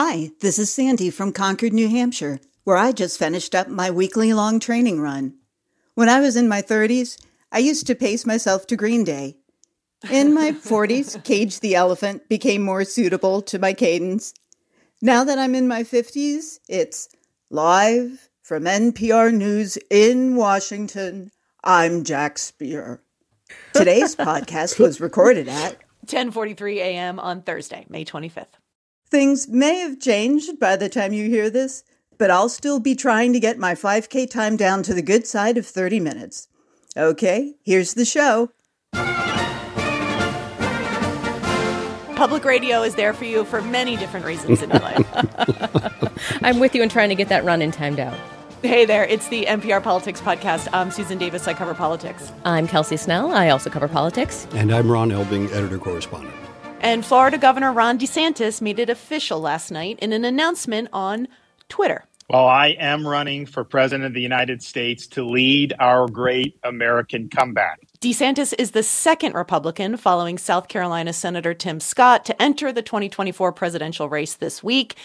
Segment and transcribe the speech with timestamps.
[0.00, 4.32] Hi, this is Sandy from Concord, New Hampshire, where I just finished up my weekly
[4.32, 5.34] long training run.
[5.96, 9.38] When I was in my 30s, I used to pace myself to Green Day.
[10.08, 14.34] In my 40s, Cage the Elephant became more suitable to my cadence.
[15.02, 17.08] Now that I'm in my 50s, it's
[17.50, 21.32] live from NPR News in Washington.
[21.64, 23.02] I'm Jack Speer.
[23.72, 27.18] Today's podcast was recorded at 10:43 a.m.
[27.18, 28.58] on Thursday, May 25th.
[29.10, 31.82] Things may have changed by the time you hear this,
[32.18, 35.56] but I'll still be trying to get my 5K time down to the good side
[35.56, 36.48] of 30 minutes.
[36.94, 38.50] Okay, here's the show.
[42.16, 45.06] Public radio is there for you for many different reasons in your life.
[46.42, 48.18] I'm with you in trying to get that run in time down.
[48.60, 50.68] Hey there, it's the NPR Politics Podcast.
[50.74, 51.48] I'm Susan Davis.
[51.48, 52.30] I cover politics.
[52.44, 53.32] I'm Kelsey Snell.
[53.32, 54.46] I also cover politics.
[54.50, 56.34] And I'm Ron Elving, editor correspondent.
[56.80, 61.26] And Florida Governor Ron DeSantis made it official last night in an announcement on
[61.68, 62.04] Twitter.
[62.30, 67.30] Well, I am running for president of the United States to lead our great American
[67.30, 67.80] comeback.
[68.00, 73.50] DeSantis is the second Republican following South Carolina Senator Tim Scott to enter the 2024
[73.52, 74.96] presidential race this week.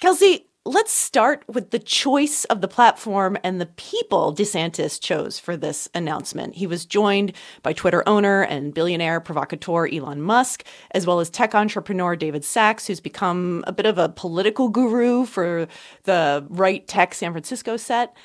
[0.00, 5.56] Kelsey, let's start with the choice of the platform and the people DeSantis chose for
[5.56, 6.56] this announcement.
[6.56, 11.54] He was joined by Twitter owner and billionaire provocateur Elon Musk, as well as tech
[11.54, 15.68] entrepreneur David Sacks, who's become a bit of a political guru for
[16.02, 18.16] the right tech San Francisco set.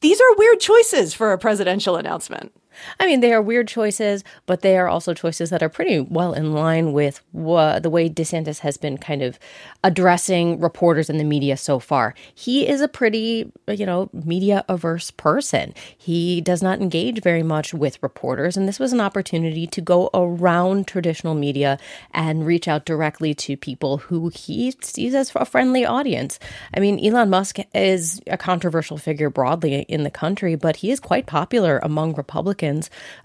[0.00, 2.52] These are weird choices for a presidential announcement.
[2.98, 6.32] I mean, they are weird choices, but they are also choices that are pretty well
[6.32, 9.38] in line with the way DeSantis has been kind of
[9.84, 12.14] addressing reporters in the media so far.
[12.34, 15.74] He is a pretty, you know, media averse person.
[15.96, 20.10] He does not engage very much with reporters, and this was an opportunity to go
[20.14, 21.78] around traditional media
[22.12, 26.38] and reach out directly to people who he sees as a friendly audience.
[26.74, 31.00] I mean, Elon Musk is a controversial figure broadly in the country, but he is
[31.00, 32.61] quite popular among Republicans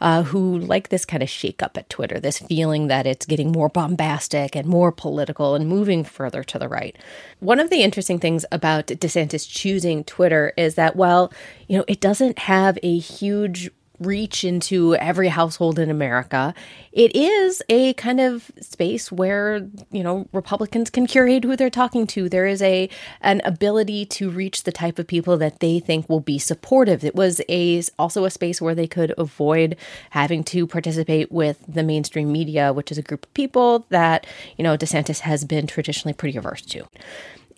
[0.02, 3.70] Uh, who like this kind of shakeup at Twitter, this feeling that it's getting more
[3.70, 6.98] bombastic and more political and moving further to the right.
[7.40, 11.32] One of the interesting things about DeSantis choosing Twitter is that, well,
[11.68, 16.54] you know, it doesn't have a huge reach into every household in America.
[16.92, 22.08] It is a kind of space where, you know, Republicans can curate who they're talking
[22.08, 22.30] to.
[22.30, 22.90] There is a
[23.22, 27.04] an ability to reach the type of people that they think will be supportive.
[27.04, 29.76] It was a also a space where they could avoid
[30.12, 34.26] having to participate with the mainstream media, which is a group of people that,
[34.58, 36.86] you know, DeSantis has been traditionally pretty averse to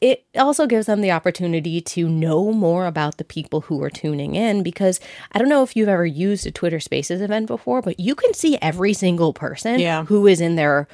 [0.01, 4.35] it also gives them the opportunity to know more about the people who are tuning
[4.35, 4.99] in because
[5.31, 8.33] I don't know if you've ever used a Twitter Spaces event before, but you can
[8.33, 10.05] see every single person yeah.
[10.05, 10.87] who is in there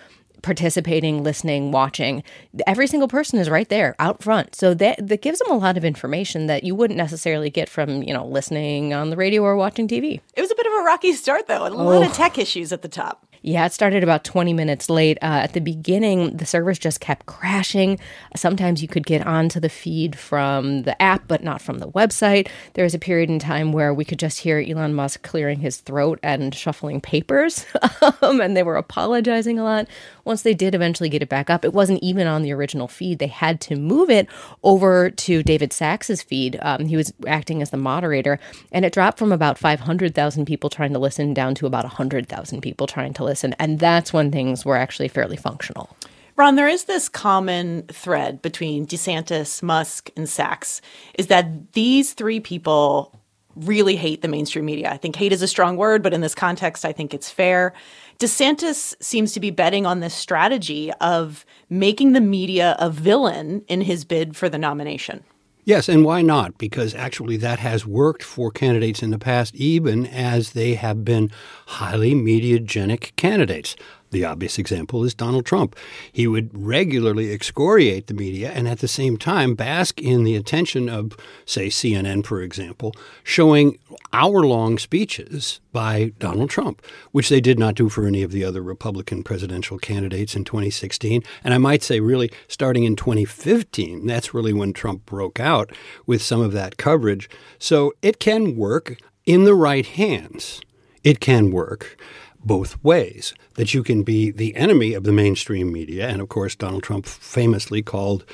[0.46, 2.24] participating, listening, watching.
[2.68, 4.54] Every single person is right there out front.
[4.56, 8.04] So that that gives them a lot of information that you wouldn't necessarily get from,
[8.04, 10.22] you know, listening on the radio or watching TV.
[10.36, 11.84] It was a bit of a rocky start though, and a oh.
[11.84, 13.25] lot of tech issues at the top.
[13.48, 15.20] Yeah, it started about 20 minutes late.
[15.22, 18.00] Uh, at the beginning, the servers just kept crashing.
[18.36, 22.48] Sometimes you could get onto the feed from the app, but not from the website.
[22.74, 25.78] There was a period in time where we could just hear Elon Musk clearing his
[25.78, 27.68] throat and shuffling papers,
[28.24, 29.88] um, and they were apologizing a lot.
[30.24, 33.20] Once they did eventually get it back up, it wasn't even on the original feed.
[33.20, 34.28] They had to move it
[34.64, 36.58] over to David Sacks's feed.
[36.64, 38.40] Um, he was acting as the moderator,
[38.72, 42.88] and it dropped from about 500,000 people trying to listen down to about 100,000 people
[42.88, 45.96] trying to listen And that's when things were actually fairly functional.
[46.38, 50.82] Ron, there is this common thread between DeSantis, Musk, and Sacks
[51.18, 53.18] is that these three people
[53.56, 54.92] really hate the mainstream media.
[54.92, 57.74] I think hate is a strong word, but in this context, I think it's fair.
[58.20, 63.82] DeSantis seems to be betting on this strategy of making the media a villain in
[63.82, 65.24] his bid for the nomination.
[65.68, 66.60] Yes, and why not?
[66.60, 71.32] Because actually that has worked for candidates in the past, even as they have been
[71.66, 73.76] highly mediagenic candidates.
[74.12, 75.76] The obvious example is Donald Trump.
[76.12, 80.88] He would regularly excoriate the media and at the same time bask in the attention
[80.90, 82.94] of, say, CNN, for example,
[83.24, 83.78] showing
[84.14, 86.82] hour long speeches by Donald Trump,
[87.12, 91.22] which they did not do for any of the other Republican presidential candidates in 2016.
[91.44, 95.72] And I might say, really, starting in 2015, that's really when Trump broke out
[96.06, 97.30] with some of that coverage.
[97.60, 100.62] So it can work in the right hands.
[101.04, 101.98] It can work
[102.44, 103.34] both ways.
[103.56, 107.06] That you can be the enemy of the mainstream media, and of course, Donald Trump
[107.06, 108.26] famously called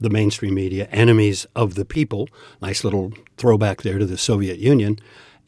[0.00, 2.28] the mainstream media enemies of the people.
[2.62, 4.98] Nice little throwback there to the Soviet Union.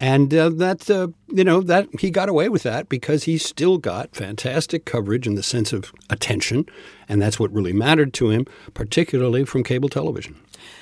[0.03, 3.79] And uh, that, uh, you know, that he got away with that because he still
[3.79, 6.67] got fantastic coverage in the sense of attention.
[7.09, 10.41] And that's what really mattered to him, particularly from cable television.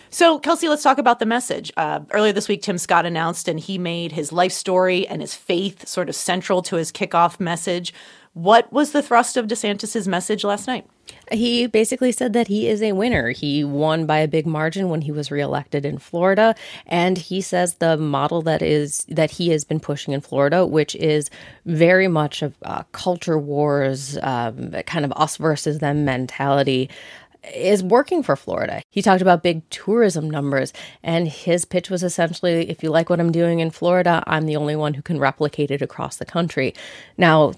[0.08, 1.70] So, Kelsey, let's talk about the message.
[1.76, 5.35] Uh, earlier this week, Tim Scott announced and he made his life story and his
[5.35, 7.93] faith sort of central to his kickoff message.
[8.32, 10.87] What was the thrust of DeSantis's message last night?
[11.32, 13.31] He basically said that he is a winner.
[13.31, 16.55] He won by a big margin when he was reelected in Florida,
[16.87, 20.94] and he says the model that is that he has been pushing in Florida, which
[20.94, 21.29] is
[21.67, 26.88] very much of uh, culture wars, um, kind of us versus them mentality,
[27.55, 28.82] is working for Florida.
[28.91, 30.73] He talked about big tourism numbers,
[31.03, 34.56] and his pitch was essentially if you like what I'm doing in Florida, I'm the
[34.56, 36.75] only one who can replicate it across the country.
[37.17, 37.55] Now,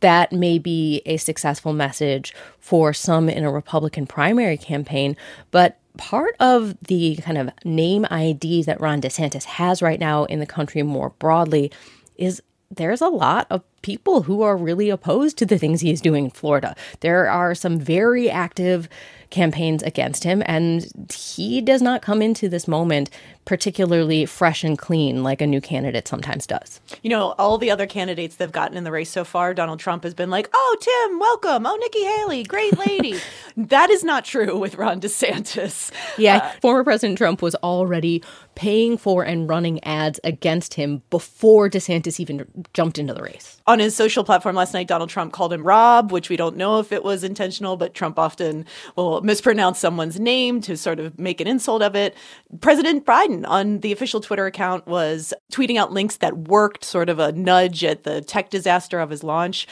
[0.00, 5.16] that may be a successful message for some in a Republican primary campaign,
[5.50, 10.40] but part of the kind of name ID that Ron DeSantis has right now in
[10.40, 11.72] the country more broadly
[12.16, 16.00] is there's a lot of people who are really opposed to the things he is
[16.00, 16.74] doing in Florida.
[17.02, 18.88] There are some very active
[19.30, 23.10] campaigns against him, and he does not come into this moment
[23.46, 26.80] particularly fresh and clean like a new candidate sometimes does.
[27.02, 29.78] You know, all the other candidates that have gotten in the race so far, Donald
[29.78, 31.64] Trump has been like, oh, Tim, welcome.
[31.64, 33.18] Oh, Nikki Haley, great lady.
[33.56, 35.92] that is not true with Ron DeSantis.
[36.18, 38.22] Yeah, uh, former President Trump was already
[38.56, 43.62] paying for and running ads against him before DeSantis even jumped into the race.
[43.76, 46.78] On his social platform last night, Donald Trump called him Rob, which we don't know
[46.78, 48.64] if it was intentional, but Trump often
[48.96, 52.16] will mispronounce someone's name to sort of make an insult of it.
[52.62, 57.18] President Biden on the official Twitter account was tweeting out links that worked, sort of
[57.18, 59.68] a nudge at the tech disaster of his launch.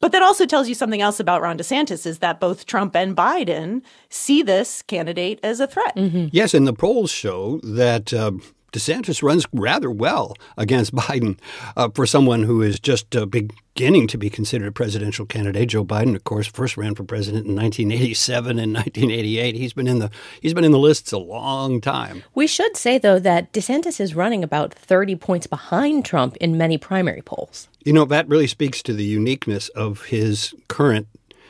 [0.00, 3.14] But that also tells you something else about Ron DeSantis is that both Trump and
[3.14, 5.94] Biden see this candidate as a threat.
[5.94, 6.28] Mm-hmm.
[6.32, 8.32] Yes, and the polls show that uh,
[8.72, 11.38] DeSantis runs rather well against Biden
[11.76, 15.68] uh, for someone who is just uh, beginning to be considered a presidential candidate.
[15.68, 19.54] Joe Biden, of course, first ran for president in 1987 and 1988.
[19.54, 20.10] He's been in the
[20.40, 22.24] he's been in the lists a long time.
[22.34, 26.78] We should say though that DeSantis is running about 30 points behind Trump in many
[26.78, 27.68] primary polls.
[27.84, 31.06] You know, that really speaks to the uniqueness of his current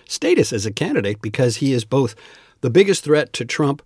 [0.08, 2.14] status as a candidate because he is both
[2.60, 3.82] the biggest threat to Trump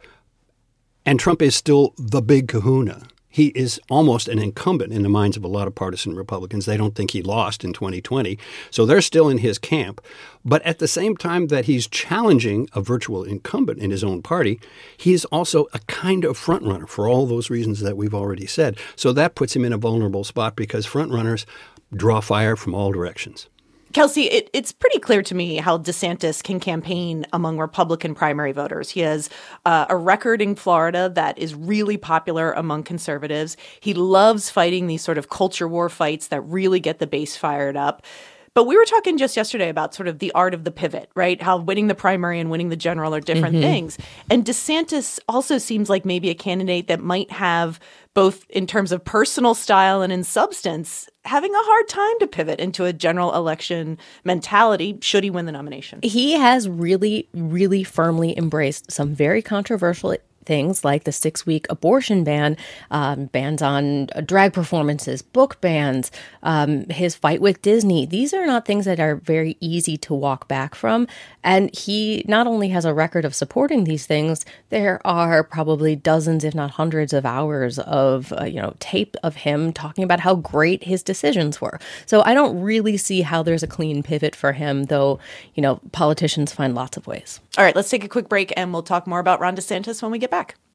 [1.05, 3.07] and Trump is still the big kahuna
[3.37, 6.65] he is almost an incumbent in the minds of a lot of partisan Republicans.
[6.65, 8.39] They don't think he lost in 2020.
[8.71, 10.01] So they're still in his camp.
[10.43, 14.59] But at the same time that he's challenging a virtual incumbent in his own party,
[14.97, 18.79] he is also a kind of frontrunner for all those reasons that we've already said.
[18.97, 21.45] So that puts him in a vulnerable spot because frontrunners
[21.95, 23.51] draw fire from all directions.
[23.97, 28.91] Kelsey, it, it's pretty clear to me how DeSantis can campaign among Republican primary voters.
[28.91, 29.31] He has
[29.65, 33.57] uh, a record in Florida that is really popular among conservatives.
[33.81, 37.75] He loves fighting these sort of culture war fights that really get the base fired
[37.75, 38.05] up.
[38.57, 41.43] But we were talking just yesterday about sort of the art of the pivot, right?
[41.43, 43.63] How winning the primary and winning the general are different mm-hmm.
[43.63, 43.99] things.
[44.31, 47.79] And DeSantis also seems like maybe a candidate that might have
[48.15, 52.59] both in terms of personal style and in substance, having a hard time to pivot
[52.59, 55.99] into a general election mentality should he win the nomination.
[56.03, 62.25] He has really, really firmly embraced some very controversial things like the six week abortion
[62.25, 62.57] ban,
[62.91, 66.11] um, bans on drag performances, book bans,
[66.43, 68.07] um, his fight with Disney.
[68.07, 71.07] These are not things that are very easy to walk back from.
[71.47, 76.45] And he not only has a record of supporting these things, there are probably dozens,
[76.45, 80.35] if not hundreds, of hours of uh, you know tape of him talking about how
[80.35, 81.81] great his decisions were.
[82.05, 85.19] So I don't really see how there's a clean pivot for him, though.
[85.55, 87.41] You know, politicians find lots of ways.
[87.57, 90.13] All right, let's take a quick break, and we'll talk more about Ron DeSantis when
[90.13, 90.66] we get back back.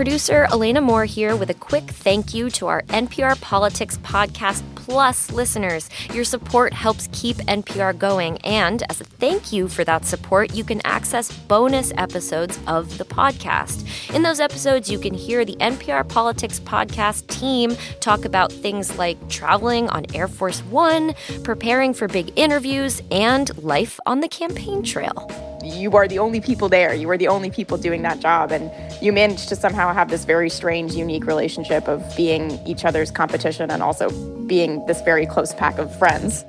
[0.00, 5.30] Producer Elena Moore here with a quick thank you to our NPR Politics Podcast Plus
[5.30, 5.90] listeners.
[6.14, 10.64] Your support helps keep NPR going, and as a thank you for that support, you
[10.64, 13.86] can access bonus episodes of the podcast.
[14.14, 19.28] In those episodes, you can hear the NPR Politics Podcast team talk about things like
[19.28, 21.12] traveling on Air Force One,
[21.44, 26.68] preparing for big interviews, and life on the campaign trail you are the only people
[26.68, 26.94] there.
[26.94, 28.52] You are the only people doing that job.
[28.52, 28.70] And
[29.02, 33.70] you manage to somehow have this very strange, unique relationship of being each other's competition
[33.70, 34.10] and also
[34.46, 36.44] being this very close pack of friends.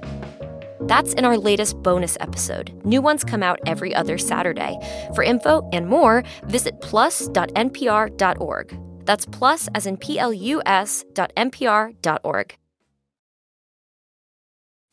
[0.81, 2.73] That's in our latest bonus episode.
[2.85, 4.77] New ones come out every other Saturday.
[5.13, 8.79] For info and more, visit plus.npr.org.
[9.05, 12.55] That's plus as in P L U S dot NPR.org.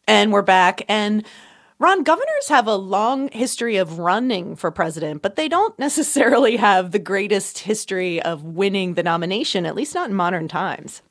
[0.07, 0.83] And we're back.
[0.89, 1.27] And
[1.81, 6.91] Ron, governors have a long history of running for president, but they don't necessarily have
[6.91, 11.03] the greatest history of winning the nomination, at least not in modern times.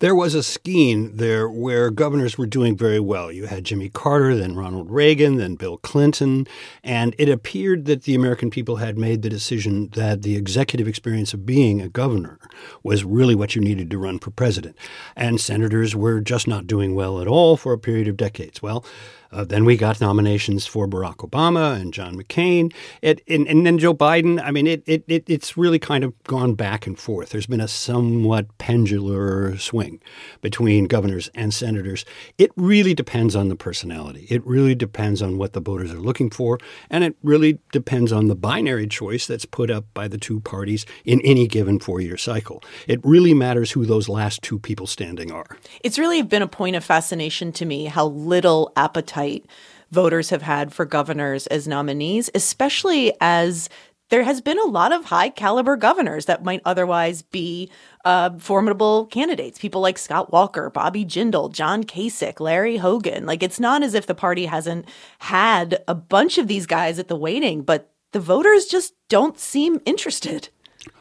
[0.00, 3.30] There was a scheme there where governors were doing very well.
[3.30, 6.46] You had Jimmy Carter, then Ronald Reagan, then Bill Clinton,
[6.82, 11.34] and it appeared that the American people had made the decision that the executive experience
[11.34, 12.38] of being a governor
[12.82, 14.76] was really what you needed to run for president.
[15.14, 18.60] And senators were just not doing well at all for a period of decades.
[18.62, 18.84] Well,
[19.32, 22.72] uh, then we got nominations for Barack Obama and John McCain.
[23.02, 24.40] It, and, and, then Joe Biden.
[24.42, 27.30] I mean, it, it, it, it's really kind of gone back and forth.
[27.30, 30.00] There's been a somewhat pendular swing
[30.40, 32.04] between governors and senators.
[32.38, 34.26] It really depends on the personality.
[34.30, 36.58] It really depends on what the voters are looking for.
[36.90, 40.86] And it really depends on the binary choice that's put up by the two parties
[41.04, 42.62] in any given four year cycle.
[42.86, 45.58] It really matters who those last two people standing are.
[45.82, 49.46] It's really been a point of fascination to me how little appetite appetite
[49.90, 53.68] voters have had for governors as nominees, especially as
[54.08, 57.70] there has been a lot of high caliber governors that might otherwise be
[58.04, 59.58] uh, formidable candidates.
[59.58, 63.26] People like Scott Walker, Bobby Jindal, John Kasich, Larry Hogan.
[63.26, 64.86] Like it's not as if the party hasn't
[65.20, 69.80] had a bunch of these guys at the waiting, but the voters just don't seem
[69.84, 70.50] interested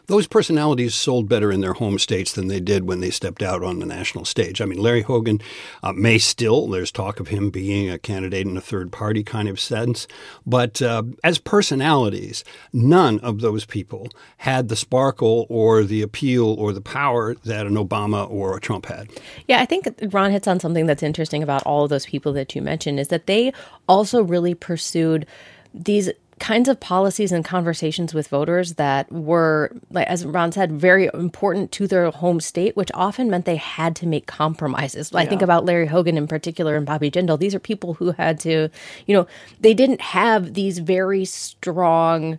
[0.08, 3.64] those personalities sold better in their home states than they did when they stepped out
[3.64, 4.62] on the national stage.
[4.62, 5.42] I mean, Larry Hogan
[5.84, 9.48] uh, may still, there's talk of him being a candidate in a third party kind
[9.48, 10.08] of sense,
[10.46, 16.74] but uh, as personalities, none of those people had the sparkle or the appeal or
[16.74, 19.10] the power that an Obama or a Trump had.
[19.48, 22.56] Yeah, I think Ron hits on something that's interesting about all of those people that
[22.56, 23.54] you mentioned is that they
[23.88, 25.26] also really pursued
[25.74, 26.10] these
[26.40, 31.72] kinds of policies and conversations with voters that were, like as Ron said, very important
[31.74, 35.12] to their home state, which often meant they had to make compromises.
[35.14, 35.20] Yeah.
[35.20, 37.40] I think about Larry Hogan in particular and Bobby Jindal.
[37.40, 38.70] These are people who had to,
[39.06, 39.28] you know,
[39.62, 42.38] they didn't have these very strong,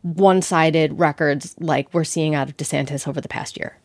[0.00, 3.78] one sided records like we're seeing out of DeSantis over the past year.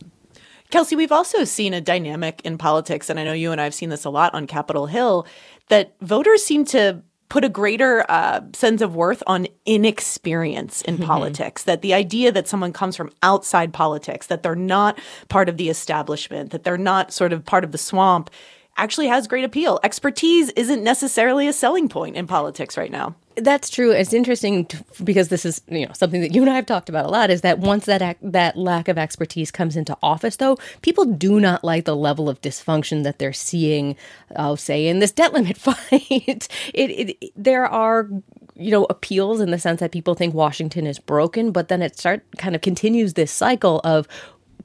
[0.69, 3.73] Kelsey, we've also seen a dynamic in politics, and I know you and I have
[3.73, 5.25] seen this a lot on Capitol Hill,
[5.69, 11.05] that voters seem to put a greater uh, sense of worth on inexperience in mm-hmm.
[11.05, 11.63] politics.
[11.63, 15.69] That the idea that someone comes from outside politics, that they're not part of the
[15.69, 18.29] establishment, that they're not sort of part of the swamp,
[18.77, 19.79] actually has great appeal.
[19.83, 23.15] Expertise isn't necessarily a selling point in politics right now.
[23.43, 23.91] That's true.
[23.91, 26.89] It's interesting to, because this is you know something that you and I have talked
[26.89, 27.29] about a lot.
[27.29, 31.39] Is that once that ac- that lack of expertise comes into office, though, people do
[31.39, 33.95] not like the level of dysfunction that they're seeing.
[34.35, 36.47] I'll say in this debt limit fight.
[36.73, 38.09] it, it there are
[38.55, 41.97] you know appeals in the sense that people think Washington is broken, but then it
[41.97, 44.07] start kind of continues this cycle of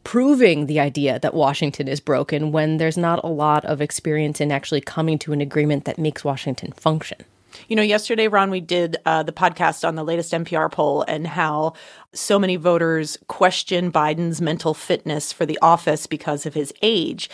[0.05, 4.53] proving the idea that Washington is broken when there's not a lot of experience in
[4.53, 7.19] actually coming to an agreement that makes Washington function.
[7.69, 11.27] You know, yesterday, Ron, we did uh, the podcast on the latest NPR poll and
[11.27, 11.75] how
[12.13, 17.29] so many voters question Biden's mental fitness for the office because of his age.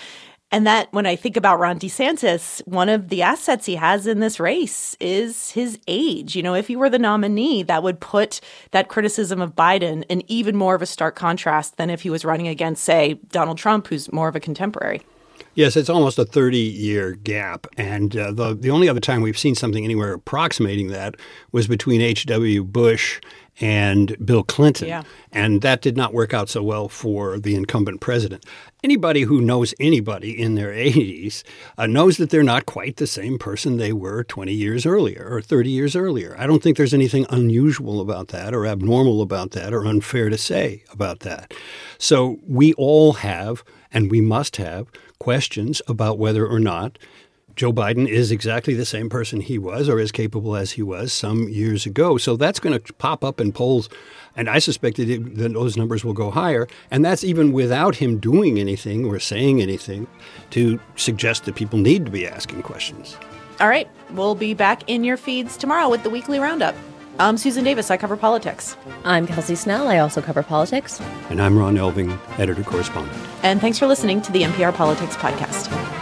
[0.53, 4.19] And that when I think about Ron DeSantis, one of the assets he has in
[4.19, 6.35] this race is his age.
[6.35, 8.41] You know, if he were the nominee, that would put
[8.73, 12.25] that criticism of Biden in even more of a stark contrast than if he was
[12.25, 15.03] running against, say, Donald Trump, who's more of a contemporary.
[15.55, 17.67] Yes, it's almost a 30 year gap.
[17.77, 21.17] And uh, the, the only other time we've seen something anywhere approximating that
[21.53, 22.65] was between H.W.
[22.65, 23.21] Bush
[23.61, 24.89] and Bill Clinton.
[24.89, 25.03] Yeah.
[25.33, 28.45] And that did not work out so well for the incumbent president.
[28.83, 31.43] Anybody who knows anybody in their 80s
[31.77, 35.43] uh, knows that they're not quite the same person they were 20 years earlier or
[35.43, 36.35] 30 years earlier.
[36.39, 40.39] I don't think there's anything unusual about that or abnormal about that or unfair to
[40.39, 41.53] say about that.
[41.99, 44.89] So we all have, and we must have,
[45.19, 46.99] questions about whether or not
[47.57, 51.13] Joe Biden is exactly the same person he was or as capable as he was
[51.13, 52.17] some years ago.
[52.17, 53.89] So that's going to pop up in polls.
[54.37, 56.69] And I suspect that, it, that, those numbers will go higher.
[56.91, 60.07] And that's even without him doing anything or saying anything
[60.51, 63.17] to suggest that people need to be asking questions.
[63.61, 63.89] All right.
[64.13, 66.75] We'll be back in your feeds tomorrow with the weekly roundup.
[67.19, 67.91] I'm Susan Davis.
[67.91, 68.79] I cover politics.
[69.05, 69.89] I'm Kelsey Snell.
[69.89, 71.01] I also cover politics.
[71.29, 73.19] And I'm Ron Elving, editor correspondent.
[73.43, 76.00] And thanks for listening to the NPR Politics Podcast.